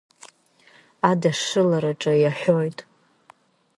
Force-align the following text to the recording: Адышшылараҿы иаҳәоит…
Адышшылараҿы 1.09 2.13
иаҳәоит… 2.19 2.79